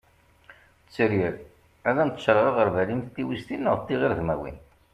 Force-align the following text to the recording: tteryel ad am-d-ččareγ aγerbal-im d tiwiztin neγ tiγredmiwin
tteryel 0.85 1.37
ad 1.89 1.95
am-d-ččareγ 2.01 2.45
aγerbal-im 2.49 3.01
d 3.01 3.07
tiwiztin 3.13 3.61
neγ 3.63 3.79
tiγredmiwin 3.81 4.57